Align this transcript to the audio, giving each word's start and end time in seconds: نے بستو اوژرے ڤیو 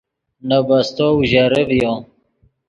نے 0.47 0.57
بستو 0.67 1.07
اوژرے 1.15 1.61
ڤیو 1.69 1.93